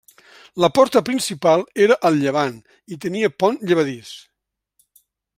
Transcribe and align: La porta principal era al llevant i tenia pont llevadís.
La 0.63 0.67
porta 0.77 1.01
principal 1.09 1.65
era 1.85 1.97
al 2.09 2.17
llevant 2.23 2.57
i 2.95 2.97
tenia 3.03 3.29
pont 3.43 3.61
llevadís. 3.73 4.15